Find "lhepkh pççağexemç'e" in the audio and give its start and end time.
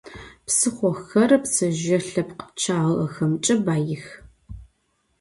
2.07-3.55